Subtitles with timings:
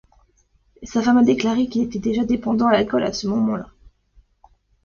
[0.81, 3.67] Sa femme a déclaré qu'il était déjà dépendant à l'alcool à ce moment-là.